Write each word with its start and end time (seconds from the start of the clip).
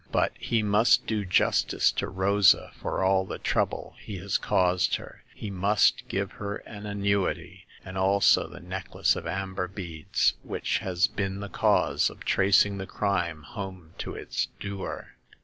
But 0.11 0.31
he 0.39 0.63
must 0.63 1.05
do 1.05 1.25
justice 1.25 1.91
to 1.91 2.07
Rosa 2.09 2.71
for 2.73 3.03
all 3.03 3.23
the 3.23 3.37
trouble 3.37 3.93
he 3.99 4.17
has 4.17 4.39
caused 4.39 4.95
her. 4.95 5.21
He 5.35 5.51
must 5.51 6.07
give 6.07 6.31
her 6.41 6.55
an 6.65 6.87
annuity, 6.87 7.67
and 7.85 7.99
also 7.99 8.47
the 8.47 8.59
necklace 8.61 9.15
of 9.15 9.27
amber 9.27 9.67
beads, 9.67 10.33
which 10.41 10.79
has 10.79 11.05
been 11.05 11.39
the 11.39 11.49
cause 11.49 12.09
of 12.09 12.25
tracing 12.25 12.79
the 12.79 12.87
crime 12.87 13.43
home 13.43 13.93
to 13.99 14.15
its 14.15 14.47
doer. 14.59 15.17